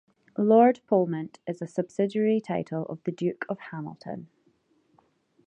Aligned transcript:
Lord 0.35 0.79
Polmont 0.87 1.37
is 1.45 1.61
a 1.61 1.67
subsidiary 1.67 2.41
title 2.41 2.87
of 2.87 3.03
the 3.03 3.11
Duke 3.11 3.45
of 3.47 3.59
Hamilton. 3.69 4.29